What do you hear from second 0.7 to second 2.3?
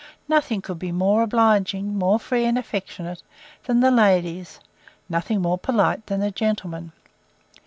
be more obliging, more